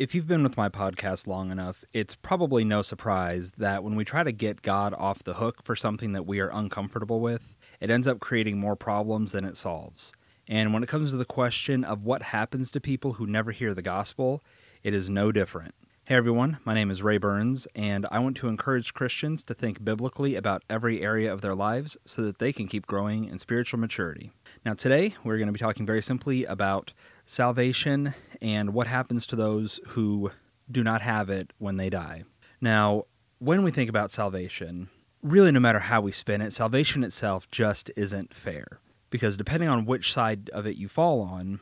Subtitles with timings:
[0.00, 4.04] If you've been with my podcast long enough, it's probably no surprise that when we
[4.06, 7.90] try to get God off the hook for something that we are uncomfortable with, it
[7.90, 10.14] ends up creating more problems than it solves.
[10.48, 13.74] And when it comes to the question of what happens to people who never hear
[13.74, 14.42] the gospel,
[14.82, 15.74] it is no different.
[16.06, 19.84] Hey everyone, my name is Ray Burns, and I want to encourage Christians to think
[19.84, 23.78] biblically about every area of their lives so that they can keep growing in spiritual
[23.78, 24.32] maturity.
[24.64, 26.94] Now, today we're going to be talking very simply about
[27.26, 30.30] salvation and what happens to those who
[30.70, 32.24] do not have it when they die.
[32.60, 33.04] Now,
[33.38, 34.88] when we think about salvation,
[35.22, 38.80] really no matter how we spin it, salvation itself just isn't fair.
[39.10, 41.60] Because depending on which side of it you fall on,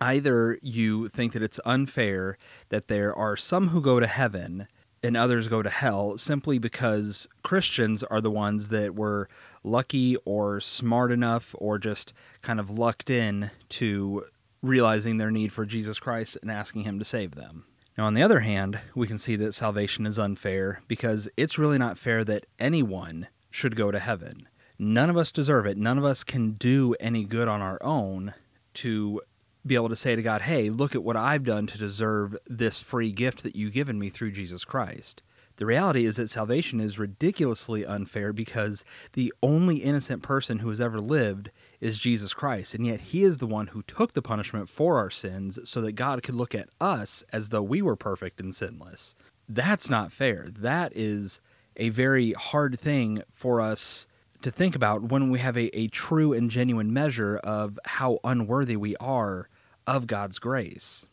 [0.00, 2.36] either you think that it's unfair
[2.68, 4.68] that there are some who go to heaven
[5.02, 9.28] and others go to hell simply because Christians are the ones that were
[9.64, 14.24] lucky or smart enough or just kind of lucked in to
[14.62, 17.64] realizing their need for Jesus Christ and asking Him to save them.
[17.96, 21.78] Now, on the other hand, we can see that salvation is unfair because it's really
[21.78, 24.48] not fair that anyone should go to heaven.
[24.78, 25.76] None of us deserve it.
[25.76, 28.32] None of us can do any good on our own
[28.74, 29.20] to
[29.66, 32.80] be able to say to God, hey, look at what I've done to deserve this
[32.80, 35.22] free gift that you've given me through Jesus Christ.
[35.56, 40.80] The reality is that salvation is ridiculously unfair because the only innocent person who has
[40.80, 41.50] ever lived
[41.80, 45.10] is Jesus Christ, and yet he is the one who took the punishment for our
[45.10, 49.14] sins so that God could look at us as though we were perfect and sinless.
[49.48, 50.48] That's not fair.
[50.58, 51.40] That is
[51.76, 54.06] a very hard thing for us
[54.42, 58.76] to think about when we have a, a true and genuine measure of how unworthy
[58.76, 59.48] we are
[59.86, 61.06] of God's grace.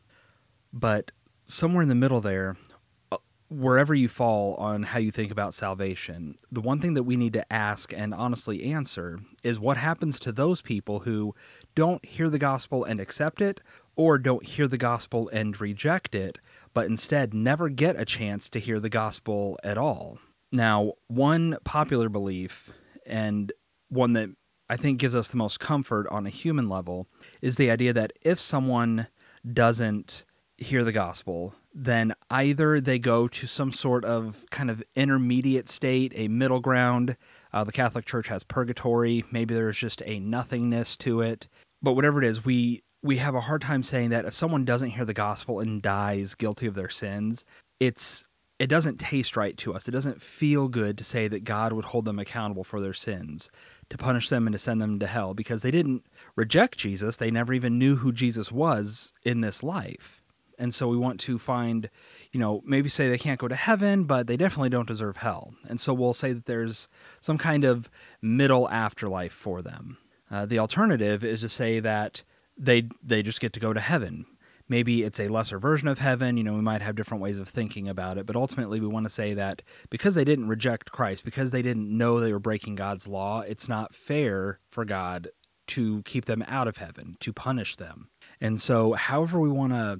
[0.71, 1.11] But
[1.45, 2.57] somewhere in the middle there,
[3.49, 7.33] wherever you fall on how you think about salvation, the one thing that we need
[7.33, 11.33] to ask and honestly answer is what happens to those people who
[11.73, 13.61] don't hear the gospel and accept it,
[13.95, 16.37] or don't hear the gospel and reject it,
[16.73, 20.19] but instead never get a chance to hear the gospel at all.
[20.51, 22.71] Now, one popular belief
[23.05, 23.51] and
[23.89, 24.29] one that
[24.69, 27.07] I think gives us the most comfort on a human level
[27.41, 29.07] is the idea that if someone
[29.51, 30.25] doesn't
[30.57, 36.11] hear the gospel, then either they go to some sort of kind of intermediate state,
[36.15, 37.15] a middle ground.
[37.53, 39.23] Uh, the Catholic Church has purgatory.
[39.31, 41.47] Maybe there's just a nothingness to it.
[41.81, 44.89] But whatever it is, we we have a hard time saying that if someone doesn't
[44.89, 47.45] hear the gospel and dies guilty of their sins,
[47.79, 48.25] it's
[48.59, 49.87] it doesn't taste right to us.
[49.87, 53.51] It doesn't feel good to say that God would hold them accountable for their sins,
[53.89, 57.17] to punish them and to send them to hell because they didn't reject Jesus.
[57.17, 60.23] They never even knew who Jesus was in this life.
[60.57, 61.89] And so we want to find,
[62.31, 65.53] you know, maybe say they can't go to heaven, but they definitely don't deserve hell.
[65.67, 66.87] And so we'll say that there's
[67.21, 67.89] some kind of
[68.21, 69.97] middle afterlife for them.
[70.29, 72.23] Uh, the alternative is to say that
[72.57, 74.25] they they just get to go to heaven
[74.69, 76.37] maybe it's a lesser version of heaven.
[76.37, 79.05] You know, we might have different ways of thinking about it, but ultimately we want
[79.05, 82.75] to say that because they didn't reject Christ, because they didn't know they were breaking
[82.75, 85.29] God's law, it's not fair for God
[85.67, 88.09] to keep them out of heaven, to punish them.
[88.39, 89.99] And so, however we want to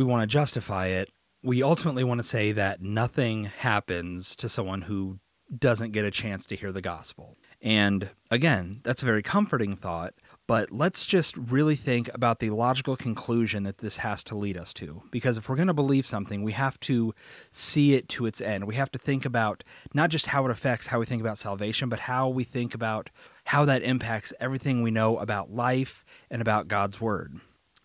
[0.00, 1.10] we want to justify it,
[1.42, 5.18] we ultimately want to say that nothing happens to someone who
[5.58, 7.36] doesn't get a chance to hear the gospel.
[7.60, 10.14] And again, that's a very comforting thought,
[10.46, 14.72] but let's just really think about the logical conclusion that this has to lead us
[14.74, 15.02] to.
[15.10, 17.12] Because if we're going to believe something, we have to
[17.50, 18.64] see it to its end.
[18.64, 21.90] We have to think about not just how it affects how we think about salvation,
[21.90, 23.10] but how we think about
[23.44, 27.38] how that impacts everything we know about life and about God's Word.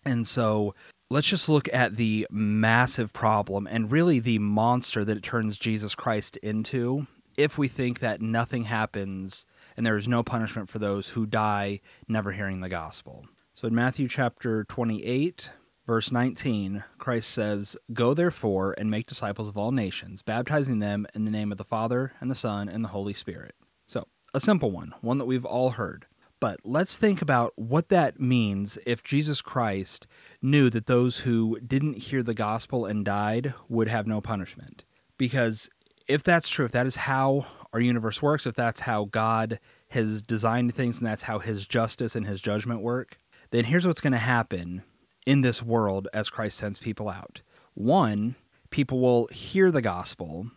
[0.06, 0.74] And so
[1.08, 5.94] let's just look at the massive problem and really the monster that it turns Jesus
[5.94, 7.06] Christ into
[7.36, 9.46] if we think that nothing happens
[9.76, 13.26] and there is no punishment for those who die never hearing the gospel.
[13.54, 15.52] So in Matthew chapter 28,
[15.86, 21.24] verse 19, Christ says, Go therefore and make disciples of all nations, baptizing them in
[21.24, 23.54] the name of the Father, and the Son, and the Holy Spirit.
[23.86, 26.06] So, a simple one, one that we've all heard.
[26.38, 30.06] But let's think about what that means if Jesus Christ
[30.42, 34.84] knew that those who didn't hear the gospel and died would have no punishment.
[35.16, 35.70] Because
[36.08, 39.58] if that's true, if that is how our universe works, if that's how God
[39.90, 43.18] has designed things and that's how his justice and his judgment work,
[43.50, 44.82] then here's what's going to happen
[45.24, 47.40] in this world as Christ sends people out.
[47.74, 48.36] One,
[48.70, 50.50] people will hear the gospel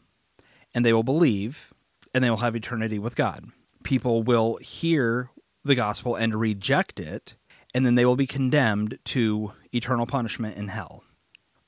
[0.74, 1.74] and they will believe
[2.14, 3.46] and they will have eternity with God.
[3.84, 5.30] People will hear
[5.70, 7.38] the gospel and reject it
[7.74, 11.04] and then they will be condemned to eternal punishment in hell.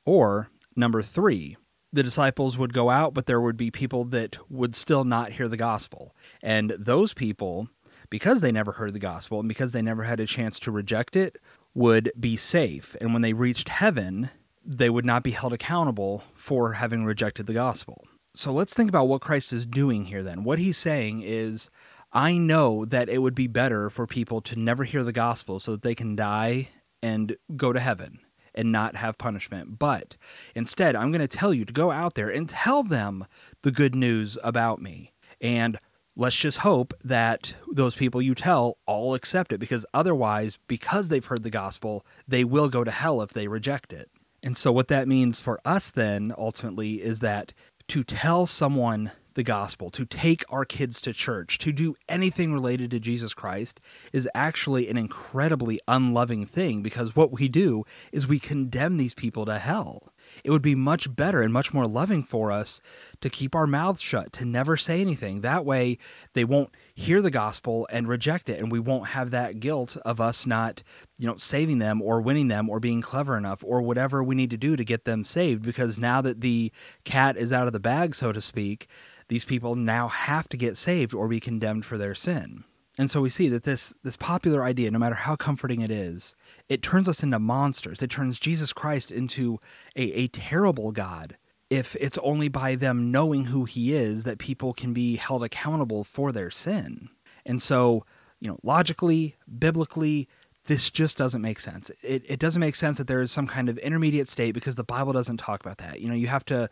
[0.05, 1.57] Or, number three,
[1.93, 5.47] the disciples would go out, but there would be people that would still not hear
[5.47, 6.15] the gospel.
[6.41, 7.67] And those people,
[8.09, 11.15] because they never heard the gospel and because they never had a chance to reject
[11.15, 11.37] it,
[11.73, 12.95] would be safe.
[12.99, 14.29] And when they reached heaven,
[14.65, 18.05] they would not be held accountable for having rejected the gospel.
[18.33, 20.43] So let's think about what Christ is doing here then.
[20.43, 21.69] What he's saying is,
[22.13, 25.71] I know that it would be better for people to never hear the gospel so
[25.71, 26.69] that they can die
[27.01, 28.19] and go to heaven
[28.53, 29.79] and not have punishment.
[29.79, 30.17] But
[30.53, 33.25] instead, I'm going to tell you to go out there and tell them
[33.61, 35.13] the good news about me.
[35.39, 35.79] And
[36.15, 41.25] let's just hope that those people you tell all accept it because otherwise, because they've
[41.25, 44.09] heard the gospel, they will go to hell if they reject it.
[44.43, 47.53] And so, what that means for us then ultimately is that
[47.89, 49.11] to tell someone
[49.41, 53.81] the gospel, to take our kids to church, to do anything related to Jesus Christ
[54.13, 59.47] is actually an incredibly unloving thing because what we do is we condemn these people
[59.47, 60.13] to hell.
[60.43, 62.81] It would be much better and much more loving for us
[63.21, 65.41] to keep our mouths shut, to never say anything.
[65.41, 65.97] That way,
[66.33, 70.19] they won't hear the gospel and reject it, and we won't have that guilt of
[70.19, 70.83] us not,
[71.17, 74.49] you know, saving them or winning them or being clever enough or whatever we need
[74.49, 75.63] to do to get them saved.
[75.63, 76.71] Because now that the
[77.03, 78.87] cat is out of the bag, so to speak,
[79.27, 82.63] these people now have to get saved or be condemned for their sin.
[82.97, 86.35] And so we see that this this popular idea, no matter how comforting it is,
[86.67, 88.01] it turns us into monsters.
[88.01, 89.59] It turns Jesus Christ into
[89.95, 91.37] a, a terrible God
[91.71, 96.03] if it's only by them knowing who he is that people can be held accountable
[96.03, 97.07] for their sin.
[97.45, 98.05] And so,
[98.41, 100.27] you know, logically, biblically,
[100.65, 101.89] this just doesn't make sense.
[102.03, 104.83] It, it doesn't make sense that there is some kind of intermediate state because the
[104.83, 106.01] Bible doesn't talk about that.
[106.01, 106.69] You know, you have to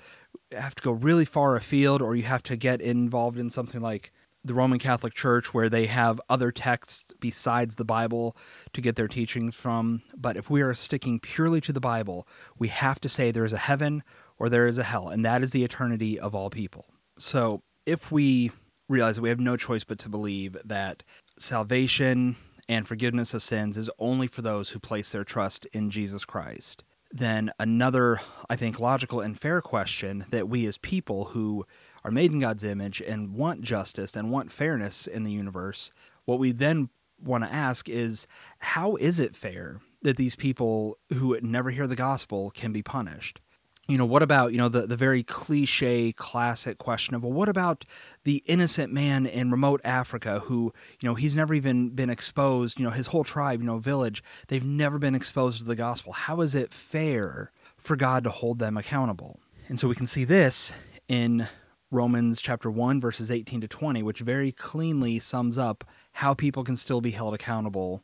[0.52, 4.12] have to go really far afield or you have to get involved in something like
[4.44, 8.36] the Roman Catholic Church where they have other texts besides the Bible
[8.74, 10.02] to get their teachings from.
[10.16, 13.54] But if we are sticking purely to the Bible, we have to say there is
[13.54, 14.04] a heaven
[14.40, 16.86] or there is a hell, and that is the eternity of all people.
[17.18, 18.52] So if we
[18.88, 21.04] realize that we have no choice but to believe that
[21.38, 22.38] salvation
[22.68, 26.84] and forgiveness of sins is only for those who place their trust in Jesus Christ,
[27.12, 28.20] then another,
[28.50, 31.66] I think, logical and fair question that we as people who
[32.04, 35.92] are made in God's image and want justice and want fairness in the universe,
[36.26, 36.90] what we then
[37.22, 38.28] want to ask is
[38.60, 43.42] how is it fair that these people who never hear the gospel can be punished?
[43.90, 47.50] You know, what about, you know, the, the very cliche classic question of, well, what
[47.50, 47.86] about
[48.24, 52.86] the innocent man in remote Africa who, you know, he's never even been exposed, you
[52.86, 56.14] know, his whole tribe, you know, village, they've never been exposed to the gospel.
[56.14, 59.40] How is it fair for God to hold them accountable?
[59.68, 60.72] And so we can see this
[61.08, 61.48] in
[61.90, 66.78] Romans chapter 1 verses 18 to 20, which very cleanly sums up how people can
[66.78, 68.04] still be held accountable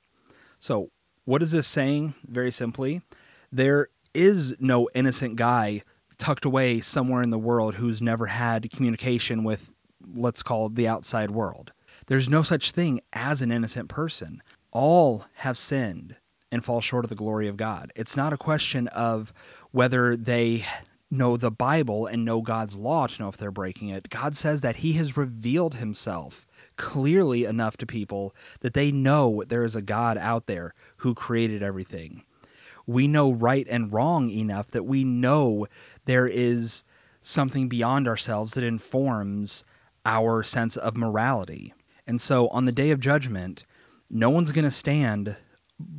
[0.61, 0.91] So,
[1.25, 2.13] what is this saying?
[2.23, 3.01] Very simply,
[3.51, 5.81] there is no innocent guy
[6.19, 9.73] tucked away somewhere in the world who's never had communication with,
[10.13, 11.73] let's call it the outside world.
[12.05, 14.43] There's no such thing as an innocent person.
[14.71, 16.17] All have sinned
[16.51, 17.91] and fall short of the glory of God.
[17.95, 19.33] It's not a question of
[19.71, 20.63] whether they
[21.09, 24.09] know the Bible and know God's law to know if they're breaking it.
[24.09, 26.45] God says that He has revealed Himself
[26.81, 31.61] clearly enough to people that they know there is a God out there who created
[31.61, 32.23] everything.
[32.87, 35.67] We know right and wrong enough that we know
[36.05, 36.83] there is
[37.19, 39.63] something beyond ourselves that informs
[40.07, 41.71] our sense of morality.
[42.07, 43.67] And so on the day of judgment,
[44.09, 45.37] no one's going to stand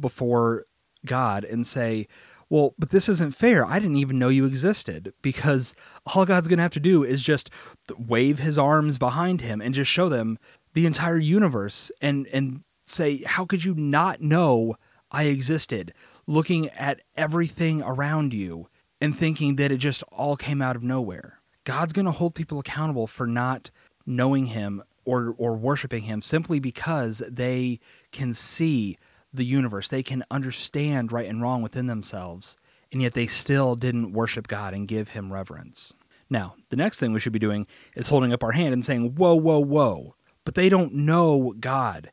[0.00, 0.66] before
[1.06, 2.08] God and say,
[2.50, 3.64] well, but this isn't fair.
[3.64, 7.22] I didn't even know you existed because all God's going to have to do is
[7.22, 7.50] just
[7.96, 10.38] wave his arms behind him and just show them
[10.74, 14.76] the entire universe and and say, "How could you not know
[15.10, 15.92] I existed?"
[16.26, 18.68] looking at everything around you
[19.00, 21.40] and thinking that it just all came out of nowhere.
[21.64, 23.70] God's going to hold people accountable for not
[24.06, 28.96] knowing him or or worshiping him simply because they can see
[29.32, 29.88] the universe.
[29.88, 32.56] They can understand right and wrong within themselves,
[32.92, 35.94] and yet they still didn't worship God and give him reverence.
[36.30, 39.16] Now, the next thing we should be doing is holding up our hand and saying,
[39.16, 40.14] Whoa, whoa, whoa.
[40.44, 42.10] But they don't know God.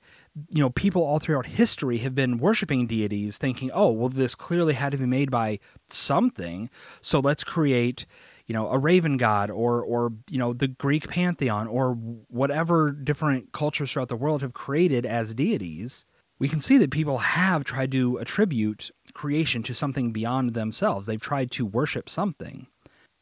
[0.50, 4.74] You know, people all throughout history have been worshiping deities thinking, oh, well, this clearly
[4.74, 6.70] had to be made by something.
[7.02, 8.06] So let's create,
[8.46, 13.52] you know, a raven god or, or, you know, the Greek pantheon or whatever different
[13.52, 16.06] cultures throughout the world have created as deities
[16.40, 21.06] we can see that people have tried to attribute creation to something beyond themselves.
[21.06, 22.68] They've tried to worship something.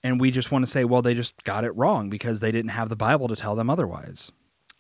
[0.04, 2.72] And we just want to say, well, they just got it wrong because they didn't
[2.72, 4.32] have the Bible to tell them otherwise.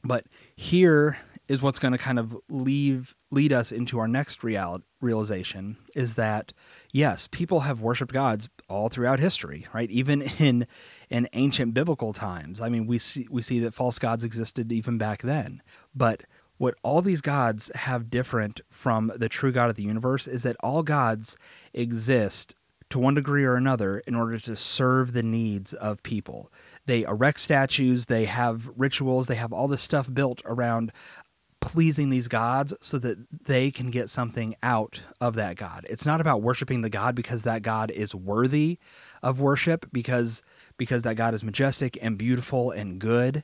[0.07, 4.81] But here is what's going to kind of leave lead us into our next real,
[5.01, 6.53] realization is that
[6.91, 9.89] yes, people have worshiped gods all throughout history, right?
[9.89, 10.67] Even in
[11.09, 12.61] in ancient biblical times.
[12.61, 15.61] I mean, we see we see that false gods existed even back then.
[15.93, 16.21] But
[16.57, 20.55] what all these gods have different from the true God of the universe is that
[20.61, 21.37] all gods
[21.73, 22.55] exist
[22.89, 26.51] to one degree or another in order to serve the needs of people.
[26.87, 30.91] They erect statues, they have rituals, they have all this stuff built around
[31.59, 35.85] pleasing these gods so that they can get something out of that god.
[35.89, 38.79] It's not about worshiping the god because that god is worthy
[39.21, 40.43] of worship because
[40.77, 43.43] because that god is majestic and beautiful and good,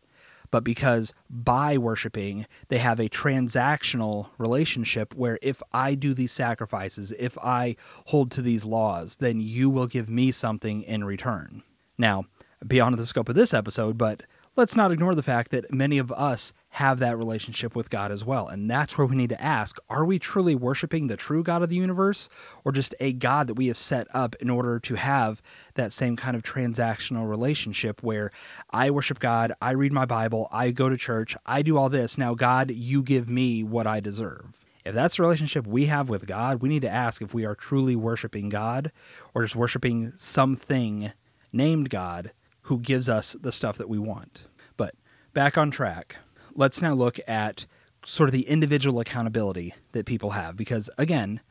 [0.51, 7.11] but because by worshiping they have a transactional relationship where if I do these sacrifices,
[7.19, 11.63] if I hold to these laws, then you will give me something in return.
[11.97, 12.25] Now,
[12.67, 14.23] beyond the scope of this episode, but
[14.55, 18.23] let's not ignore the fact that many of us have that relationship with God as
[18.23, 18.47] well.
[18.47, 21.69] And that's where we need to ask are we truly worshiping the true God of
[21.69, 22.29] the universe
[22.63, 25.41] or just a God that we have set up in order to have
[25.75, 28.31] that same kind of transactional relationship where
[28.69, 32.17] I worship God, I read my Bible, I go to church, I do all this.
[32.17, 34.59] Now, God, you give me what I deserve.
[34.85, 37.55] If that's the relationship we have with God, we need to ask if we are
[37.55, 38.91] truly worshiping God
[39.33, 41.13] or just worshiping something
[41.53, 42.31] named God
[42.63, 44.47] who gives us the stuff that we want.
[44.77, 44.95] But
[45.33, 46.17] back on track,
[46.55, 47.65] let's now look at
[48.05, 50.57] sort of the individual accountability that people have.
[50.57, 51.41] Because again,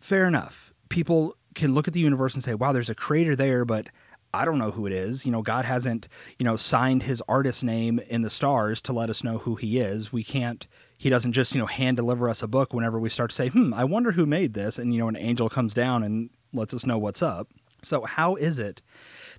[0.00, 3.64] fair enough, people can look at the universe and say, wow, there's a creator there,
[3.64, 3.88] but
[4.32, 5.26] I don't know who it is.
[5.26, 6.08] You know, God hasn't,
[6.38, 9.80] you know, signed his artist name in the stars to let us know who he
[9.80, 10.12] is.
[10.12, 13.30] We can't, he doesn't just, you know, hand deliver us a book whenever we start
[13.30, 14.78] to say, hmm, I wonder who made this.
[14.78, 17.48] And, you know, an angel comes down and lets us know what's up.
[17.82, 18.82] So, how is it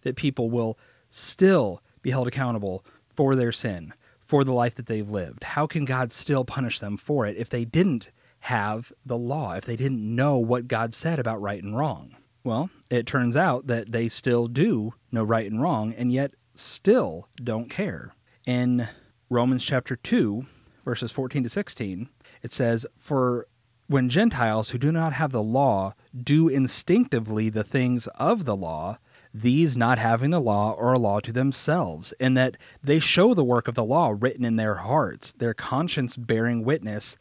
[0.01, 0.77] that people will
[1.11, 5.43] still be held accountable for their sin, for the life that they've lived?
[5.43, 8.11] How can God still punish them for it if they didn't
[8.45, 12.15] have the law, if they didn't know what God said about right and wrong?
[12.43, 17.27] Well, it turns out that they still do know right and wrong and yet still
[17.35, 18.13] don't care.
[18.47, 18.87] In
[19.29, 20.45] Romans chapter 2,
[20.83, 22.09] verses 14 to 16,
[22.41, 23.47] it says, For
[23.87, 28.97] when Gentiles who do not have the law do instinctively the things of the law,
[29.33, 33.43] these not having the law are a law to themselves, in that they show the
[33.43, 37.17] work of the law written in their hearts, their conscience bearing witness,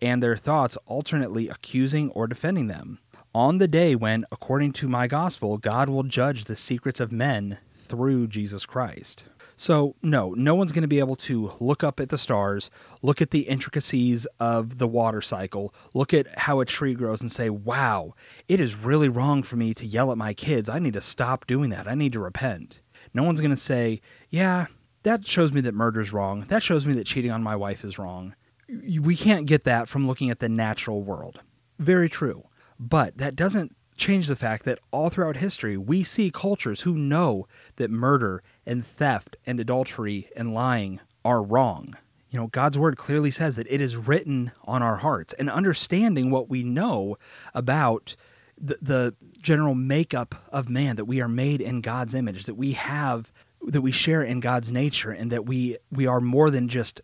[0.00, 2.98] and their thoughts alternately accusing or defending them.
[3.34, 7.58] On the day when, according to my gospel, God will judge the secrets of men
[7.72, 9.24] through Jesus Christ.
[9.60, 12.70] So, no, no one's going to be able to look up at the stars,
[13.02, 17.30] look at the intricacies of the water cycle, look at how a tree grows, and
[17.30, 18.14] say, wow,
[18.48, 20.70] it is really wrong for me to yell at my kids.
[20.70, 21.86] I need to stop doing that.
[21.86, 22.80] I need to repent.
[23.12, 24.00] No one's going to say,
[24.30, 24.68] yeah,
[25.02, 26.46] that shows me that murder's wrong.
[26.48, 28.34] That shows me that cheating on my wife is wrong.
[28.66, 31.42] We can't get that from looking at the natural world.
[31.78, 32.44] Very true.
[32.78, 37.46] But that doesn't change the fact that all throughout history we see cultures who know
[37.76, 41.94] that murder and theft and adultery and lying are wrong.
[42.30, 46.30] You know, God's word clearly says that it is written on our hearts, and understanding
[46.30, 47.16] what we know
[47.54, 48.16] about
[48.56, 52.72] the, the general makeup of man, that we are made in God's image, that we
[52.72, 57.00] have, that we share in God's nature, and that we we are more than just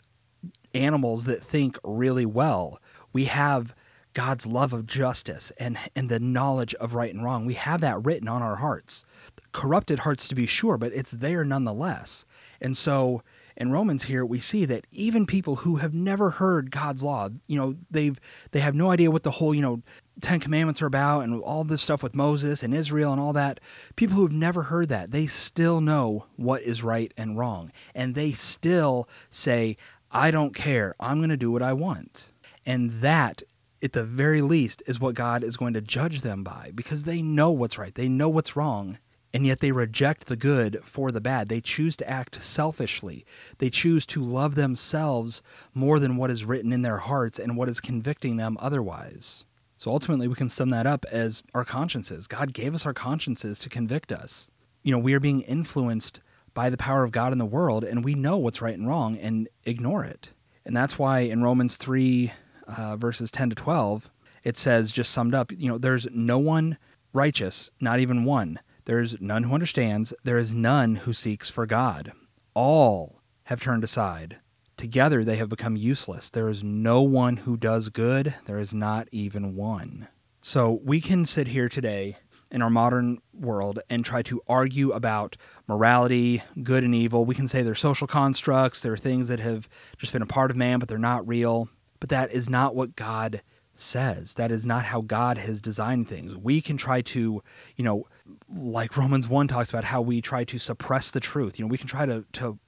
[0.73, 2.81] animals that think really well.
[3.13, 3.75] We have
[4.17, 7.45] God's love of justice and, and the knowledge of right and wrong.
[7.45, 9.05] We have that written on our hearts.
[9.53, 12.25] Corrupted hearts, to be sure, but it's there nonetheless.
[12.59, 13.23] And so
[13.59, 17.59] in Romans here, we see that even people who have never heard God's law, you
[17.59, 18.19] know, they've
[18.53, 19.83] they have no idea what the whole, you know,
[20.23, 23.61] Ten Commandments are about and all this stuff with Moses and Israel and all that.
[23.97, 27.71] People who have never heard that, they still know what is right and wrong.
[27.95, 29.77] And they still say,
[30.11, 30.95] I don't care.
[30.99, 32.33] I'm going to do what I want.
[32.65, 33.43] And that
[33.87, 37.23] at the very least, is what God is going to judge them by because they
[37.23, 38.99] know what's right, they know what's wrong,
[39.33, 41.49] and yet they reject the good for the bad.
[41.49, 43.25] They choose to act selfishly,
[43.59, 47.69] they choose to love themselves more than what is written in their hearts and what
[47.69, 49.47] is convicting them otherwise.
[49.77, 52.27] So ultimately, we can sum that up as our consciences.
[52.27, 54.51] God gave us our consciences to convict us.
[54.83, 56.21] You know, we are being influenced
[56.55, 59.17] by the power of God in the world, and we know what's right and wrong
[59.19, 60.33] and ignore it.
[60.65, 62.33] And that's why in Romans 3
[62.67, 64.11] uh, verses 10 to 12,
[64.45, 66.79] it says, just summed up, you know, there's no one
[67.13, 68.61] righteous, not even one.
[68.85, 70.15] There's none who understands.
[70.23, 72.13] There is none who seeks for God.
[72.55, 74.39] All have turned aside.
[74.77, 76.31] Together they have become useless.
[76.31, 78.35] There is no one who does good.
[78.45, 80.09] There is not even one.
[80.41, 82.17] So we can sit here today
[82.51, 87.25] in our modern world and try to argue about morality, good and evil.
[87.25, 90.57] We can say they're social constructs, they're things that have just been a part of
[90.57, 91.69] man, but they're not real.
[92.01, 93.43] But that is not what God
[93.75, 94.35] says.
[94.35, 96.37] That is not how God has designed things.
[96.37, 97.43] We can try to,
[97.77, 98.07] you know,
[98.53, 101.59] like Romans 1 talks about how we try to suppress the truth.
[101.59, 102.59] You know, we can try to, to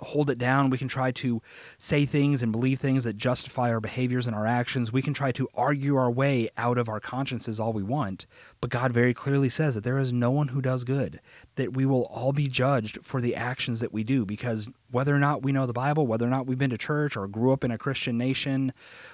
[0.00, 0.70] hold it down.
[0.70, 1.40] We can try to
[1.78, 4.92] say things and believe things that justify our behaviors and our actions.
[4.92, 8.26] We can try to argue our way out of our consciences all we want.
[8.60, 11.20] But God very clearly says that there is no one who does good,
[11.56, 14.24] that we will all be judged for the actions that we do.
[14.24, 17.16] Because whether or not we know the Bible, whether or not we've been to church
[17.16, 18.72] or grew up in a Christian nation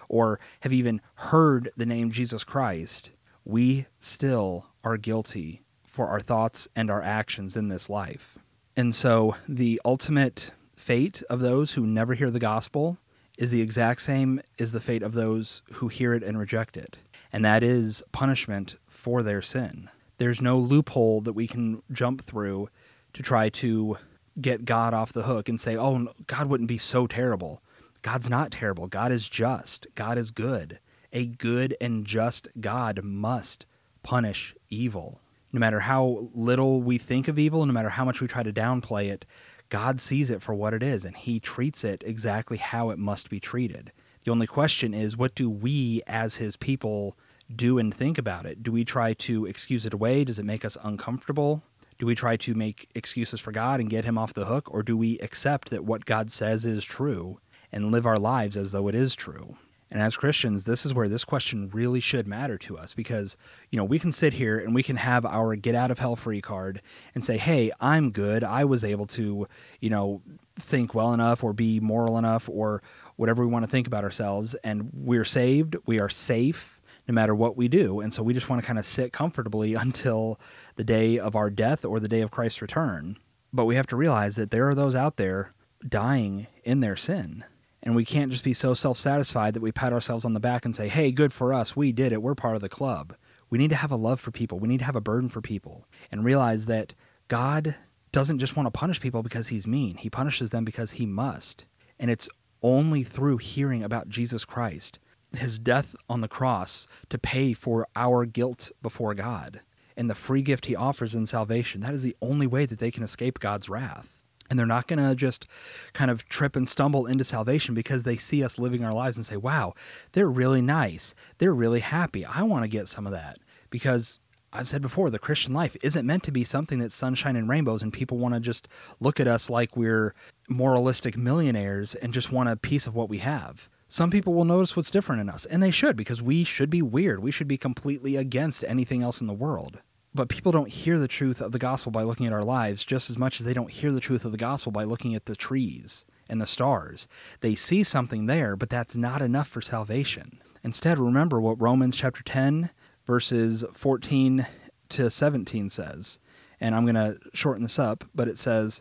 [0.08, 6.68] or have even heard the name Jesus Christ, we still are guilty for our thoughts
[6.76, 8.38] and our actions in this life.
[8.76, 12.98] And so the ultimate fate of those who never hear the gospel
[13.38, 16.98] is the exact same as the fate of those who hear it and reject it,
[17.32, 19.88] and that is punishment for their sin.
[20.22, 22.68] There's no loophole that we can jump through
[23.12, 23.96] to try to
[24.40, 27.60] get God off the hook and say, oh, God wouldn't be so terrible.
[28.02, 28.86] God's not terrible.
[28.86, 29.88] God is just.
[29.96, 30.78] God is good.
[31.12, 33.66] A good and just God must
[34.04, 35.20] punish evil.
[35.52, 38.52] No matter how little we think of evil, no matter how much we try to
[38.52, 39.24] downplay it,
[39.70, 43.28] God sees it for what it is and he treats it exactly how it must
[43.28, 43.90] be treated.
[44.24, 47.16] The only question is what do we as his people
[47.56, 48.62] do and think about it?
[48.62, 50.24] Do we try to excuse it away?
[50.24, 51.62] Does it make us uncomfortable?
[51.98, 54.72] Do we try to make excuses for God and get him off the hook?
[54.72, 57.38] Or do we accept that what God says is true
[57.70, 59.56] and live our lives as though it is true?
[59.92, 63.36] And as Christians, this is where this question really should matter to us because,
[63.68, 66.16] you know, we can sit here and we can have our get out of hell
[66.16, 66.80] free card
[67.14, 68.42] and say, hey, I'm good.
[68.42, 69.46] I was able to,
[69.80, 70.22] you know,
[70.56, 72.82] think well enough or be moral enough or
[73.16, 74.54] whatever we want to think about ourselves.
[74.64, 75.76] And we're saved.
[75.84, 78.00] We are safe no matter what we do.
[78.00, 80.38] And so we just want to kind of sit comfortably until
[80.76, 83.18] the day of our death or the day of Christ's return.
[83.52, 85.52] But we have to realize that there are those out there
[85.88, 87.44] dying in their sin
[87.82, 90.64] and we can't just be so self satisfied that we pat ourselves on the back
[90.64, 91.74] and say, hey, good for us.
[91.74, 92.22] We did it.
[92.22, 93.14] We're part of the club.
[93.50, 94.58] We need to have a love for people.
[94.58, 96.94] We need to have a burden for people and realize that
[97.28, 97.76] God
[98.12, 101.66] doesn't just want to punish people because he's mean, he punishes them because he must.
[101.98, 102.28] And it's
[102.62, 104.98] only through hearing about Jesus Christ,
[105.36, 109.60] his death on the cross to pay for our guilt before God,
[109.96, 111.80] and the free gift he offers in salvation.
[111.80, 114.22] That is the only way that they can escape God's wrath.
[114.50, 115.46] And they're not going to just
[115.94, 119.24] kind of trip and stumble into salvation because they see us living our lives and
[119.24, 119.72] say, wow,
[120.12, 121.14] they're really nice.
[121.38, 122.26] They're really happy.
[122.26, 123.38] I want to get some of that.
[123.70, 124.18] Because
[124.52, 127.82] I've said before, the Christian life isn't meant to be something that's sunshine and rainbows
[127.82, 128.68] and people want to just
[129.00, 130.14] look at us like we're
[130.50, 133.70] moralistic millionaires and just want a piece of what we have.
[133.92, 136.80] Some people will notice what's different in us, and they should because we should be
[136.80, 137.20] weird.
[137.20, 139.80] We should be completely against anything else in the world.
[140.14, 143.10] But people don't hear the truth of the gospel by looking at our lives just
[143.10, 145.36] as much as they don't hear the truth of the gospel by looking at the
[145.36, 147.06] trees and the stars.
[147.42, 150.40] They see something there, but that's not enough for salvation.
[150.64, 152.70] Instead, remember what Romans chapter 10,
[153.04, 154.46] verses 14
[154.88, 156.18] to 17 says.
[156.58, 158.80] And I'm going to shorten this up, but it says,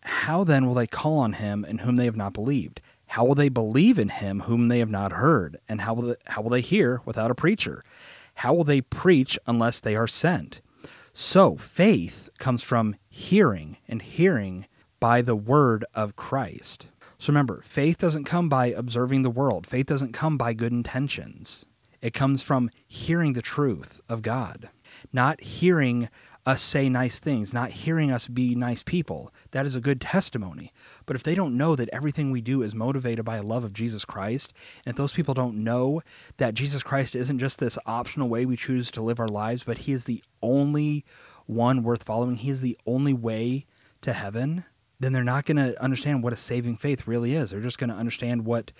[0.00, 2.80] How then will they call on him in whom they have not believed?
[3.10, 5.58] How will they believe in him whom they have not heard?
[5.68, 7.82] And how will they, how will they hear without a preacher?
[8.36, 10.60] How will they preach unless they are sent?
[11.12, 14.66] So, faith comes from hearing, and hearing
[15.00, 16.86] by the word of Christ.
[17.18, 21.66] So remember, faith doesn't come by observing the world, faith doesn't come by good intentions.
[22.00, 24.68] It comes from hearing the truth of God,
[25.12, 26.08] not hearing
[26.46, 29.32] us say nice things, not hearing us be nice people.
[29.50, 30.72] That is a good testimony.
[31.10, 33.72] But if they don't know that everything we do is motivated by a love of
[33.72, 34.52] Jesus Christ,
[34.86, 36.02] and if those people don't know
[36.36, 39.78] that Jesus Christ isn't just this optional way we choose to live our lives, but
[39.78, 41.04] He is the only
[41.46, 43.66] one worth following, He is the only way
[44.02, 44.62] to heaven,
[45.00, 47.50] then they're not going to understand what a saving faith really is.
[47.50, 48.70] They're just going to understand what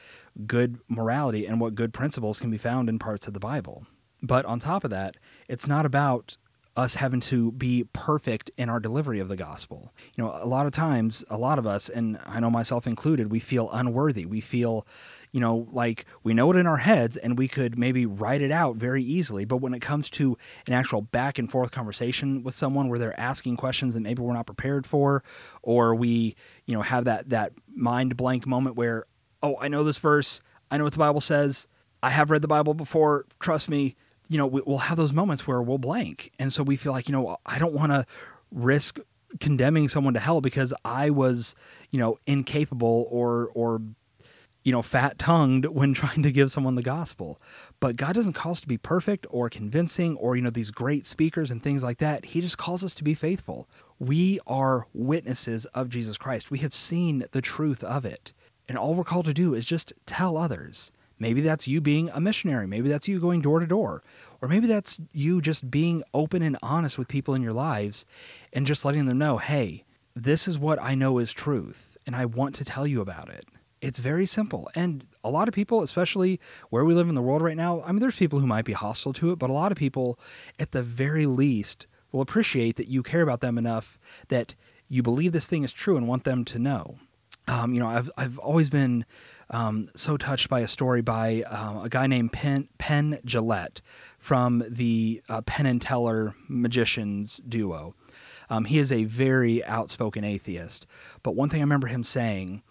[0.47, 3.89] good morality and what good principles can be found in parts of the Bible.
[4.23, 5.17] But on top of that,
[5.49, 6.37] it's not about
[6.77, 9.93] us having to be perfect in our delivery of the gospel.
[10.17, 13.31] You know, a lot of times, a lot of us, and I know myself included,
[13.31, 14.25] we feel unworthy.
[14.25, 14.87] We feel,
[15.33, 18.53] you know, like we know it in our heads and we could maybe write it
[18.53, 19.45] out very easily.
[19.45, 23.19] But when it comes to an actual back and forth conversation with someone where they're
[23.19, 25.25] asking questions that maybe we're not prepared for,
[25.63, 29.05] or we, you know, have that, that mind blank moment where,
[29.43, 31.67] oh, I know this verse, I know what the Bible says,
[32.03, 33.97] I have read the Bible before, trust me
[34.31, 36.31] you know, we'll have those moments where we'll blank.
[36.39, 38.07] And so we feel like, you know, I don't want to
[38.53, 39.01] risk
[39.41, 41.57] condemning someone to hell because I was,
[41.91, 43.83] you know, incapable or, or,
[44.63, 47.41] you know, fat tongued when trying to give someone the gospel.
[47.81, 51.07] But God doesn't call us to be perfect or convincing or, you know, these great
[51.07, 52.27] speakers and things like that.
[52.27, 53.69] He just calls us to be faithful.
[53.99, 56.53] We are witnesses of Jesus Christ.
[56.53, 58.33] We have seen the truth of it.
[58.69, 60.93] And all we're called to do is just tell others.
[61.21, 62.67] Maybe that's you being a missionary.
[62.67, 64.03] Maybe that's you going door to door.
[64.41, 68.07] Or maybe that's you just being open and honest with people in your lives
[68.53, 69.85] and just letting them know, hey,
[70.17, 73.45] this is what I know is truth, and I want to tell you about it.
[73.81, 74.69] It's very simple.
[74.75, 77.93] And a lot of people, especially where we live in the world right now, I
[77.93, 80.19] mean, there's people who might be hostile to it, but a lot of people,
[80.59, 84.55] at the very least, will appreciate that you care about them enough that
[84.89, 86.99] you believe this thing is true and want them to know.
[87.51, 89.05] Um, you know, I've, I've always been
[89.51, 93.81] um, so touched by a story by um, a guy named Penn, Penn Jillette
[94.21, 97.97] from the uh, Penn and Teller magicians duo.
[98.49, 100.87] Um, he is a very outspoken atheist.
[101.25, 102.63] But one thing I remember him saying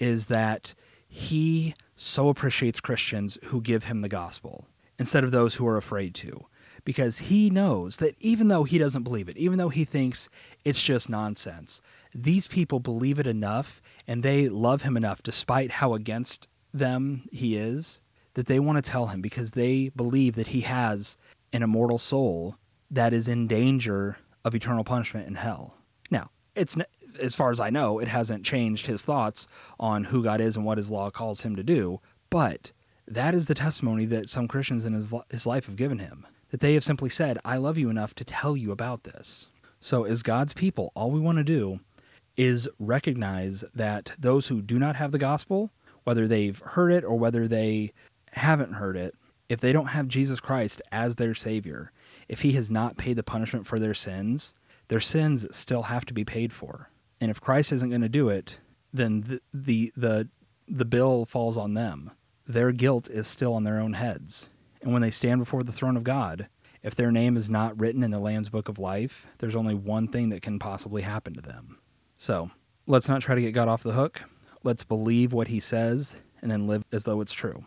[0.00, 0.74] is that
[1.06, 4.66] he so appreciates Christians who give him the gospel
[4.98, 6.46] instead of those who are afraid to.
[6.84, 10.30] Because he knows that even though he doesn't believe it, even though he thinks
[10.64, 11.82] it's just nonsense,
[12.14, 17.56] these people believe it enough and they love him enough, despite how against them he
[17.56, 18.02] is,
[18.34, 21.16] that they want to tell him because they believe that he has
[21.52, 22.56] an immortal soul
[22.90, 25.76] that is in danger of eternal punishment in hell.
[26.10, 26.76] Now, it's
[27.20, 30.64] as far as I know, it hasn't changed his thoughts on who God is and
[30.64, 32.72] what his law calls him to do, but
[33.06, 36.26] that is the testimony that some Christians in his, his life have given him.
[36.50, 39.48] That they have simply said, I love you enough to tell you about this.
[39.80, 41.80] So, as God's people, all we want to do
[42.36, 45.70] is recognize that those who do not have the gospel,
[46.04, 47.92] whether they've heard it or whether they
[48.32, 49.14] haven't heard it,
[49.48, 51.92] if they don't have Jesus Christ as their Savior,
[52.28, 54.54] if He has not paid the punishment for their sins,
[54.88, 56.90] their sins still have to be paid for.
[57.20, 58.60] And if Christ isn't going to do it,
[58.92, 60.28] then the, the, the,
[60.66, 62.10] the bill falls on them.
[62.46, 64.50] Their guilt is still on their own heads.
[64.80, 66.48] And when they stand before the throne of God,
[66.82, 70.08] if their name is not written in the Lamb's Book of Life, there's only one
[70.08, 71.78] thing that can possibly happen to them.
[72.22, 72.52] So
[72.86, 74.22] let's not try to get God off the hook.
[74.62, 77.64] Let's believe what he says and then live as though it's true.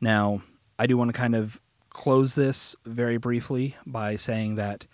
[0.00, 0.40] Now,
[0.78, 4.86] I do want to kind of close this very briefly by saying that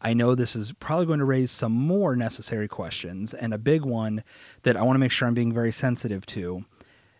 [0.00, 3.84] I know this is probably going to raise some more necessary questions, and a big
[3.84, 4.24] one
[4.62, 6.64] that I want to make sure I'm being very sensitive to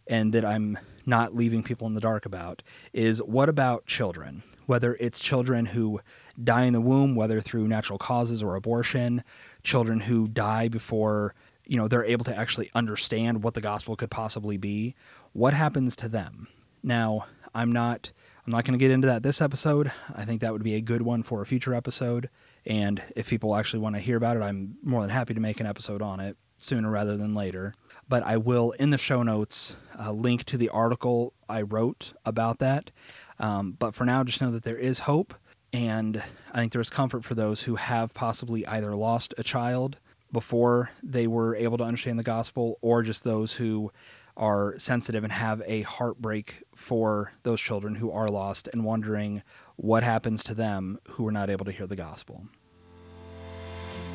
[0.07, 2.63] and that I'm not leaving people in the dark about
[2.95, 4.45] is what about children?
[4.65, 6.01] Whether it's children who
[6.43, 9.23] die in the womb, whether through natural causes or abortion,
[9.63, 11.35] children who die before
[11.67, 14.95] you know they're able to actually understand what the gospel could possibly be
[15.33, 16.49] what happens to them?
[16.83, 18.13] Now i'm not
[18.47, 19.93] i'm not going to get into that this episode.
[20.15, 22.29] I think that would be a good one for a future episode.
[22.67, 25.61] And if people actually want to hear about it i'm more than happy to make
[25.61, 27.75] an episode on it sooner rather than later.
[28.09, 32.59] But i will in the show notes uh, link to the article i wrote about
[32.59, 32.91] that.
[33.39, 35.35] Um, but for now just know that there is hope
[35.73, 39.99] and I think there's comfort for those who have possibly either lost a child
[40.33, 43.91] before they were able to understand the gospel, or just those who
[44.37, 49.43] are sensitive and have a heartbreak for those children who are lost and wondering
[49.77, 52.47] what happens to them who are not able to hear the gospel.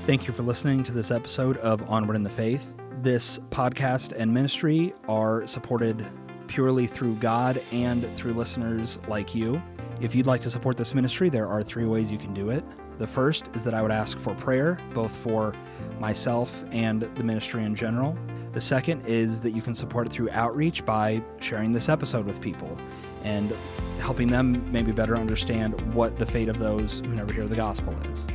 [0.05, 2.73] Thank you for listening to this episode of Onward in the Faith.
[3.01, 6.05] This podcast and ministry are supported
[6.47, 9.61] purely through God and through listeners like you.
[10.03, 12.61] If you'd like to support this ministry, there are three ways you can do it.
[12.99, 15.53] The first is that I would ask for prayer, both for
[15.97, 18.17] myself and the ministry in general.
[18.51, 22.41] The second is that you can support it through outreach by sharing this episode with
[22.41, 22.77] people
[23.23, 23.55] and
[24.01, 27.93] helping them maybe better understand what the fate of those who never hear the gospel
[28.11, 28.27] is.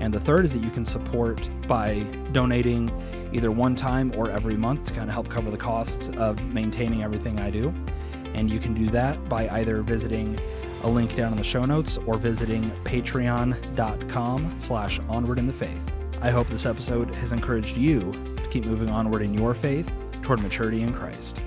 [0.00, 2.90] And the third is that you can support by donating
[3.34, 7.02] either one time or every month to kind of help cover the costs of maintaining
[7.02, 7.68] everything I do.
[8.32, 10.38] And you can do that by either visiting
[10.82, 15.82] a link down in the show notes or visiting patreon.com slash onward in the faith.
[16.20, 19.90] I hope this episode has encouraged you to keep moving onward in your faith
[20.22, 21.38] toward maturity in Christ.